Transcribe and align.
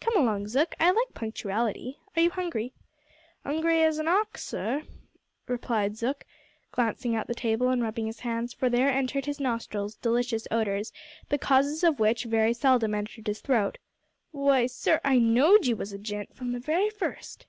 "Come 0.00 0.16
along, 0.16 0.48
Zook, 0.48 0.74
I 0.80 0.90
like 0.90 1.12
punctuality. 1.12 1.98
Are 2.16 2.22
you 2.22 2.30
hungry?" 2.30 2.72
"'Ungry 3.44 3.82
as 3.82 3.98
a 3.98 4.06
'awk, 4.08 4.38
sir," 4.38 4.84
replied 5.46 5.98
Zook, 5.98 6.24
glancing 6.72 7.14
at 7.14 7.26
the 7.26 7.34
table 7.34 7.68
and 7.68 7.82
rubbing 7.82 8.06
his 8.06 8.20
hands, 8.20 8.54
for 8.54 8.70
there 8.70 8.88
entered 8.88 9.26
his 9.26 9.38
nostrils 9.38 9.96
delicious 9.96 10.48
odours, 10.50 10.94
the 11.28 11.36
causes 11.36 11.84
of 11.84 12.00
which 12.00 12.24
very 12.24 12.54
seldom 12.54 12.94
entered 12.94 13.26
his 13.26 13.42
throat. 13.42 13.76
"W'y, 14.32 14.66
sir, 14.70 14.98
I 15.04 15.18
know'd 15.18 15.66
you 15.66 15.76
was 15.76 15.92
a 15.92 15.98
gent, 15.98 16.34
from 16.34 16.52
the 16.52 16.64
wery 16.66 16.88
first!" 16.88 17.46